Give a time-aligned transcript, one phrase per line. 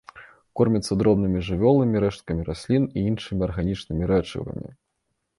[0.59, 4.67] Кормяцца дробнымі жывёламі, рэшткамі раслін і іншымі арганічнымі рэчывамі.